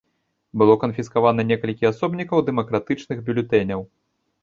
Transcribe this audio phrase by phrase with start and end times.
[0.61, 3.81] Было канфіскавана некалькі асобнікаў дэмакратычных бюлетэняў.